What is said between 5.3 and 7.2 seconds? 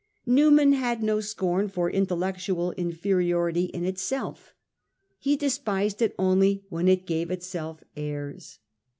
despised it only when it